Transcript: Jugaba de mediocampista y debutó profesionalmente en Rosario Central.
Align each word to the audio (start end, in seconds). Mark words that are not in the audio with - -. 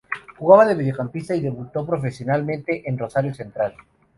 Jugaba 0.39 0.65
de 0.65 0.73
mediocampista 0.73 1.35
y 1.35 1.41
debutó 1.41 1.85
profesionalmente 1.85 2.81
en 2.89 2.97
Rosario 2.97 3.35
Central. 3.35 3.75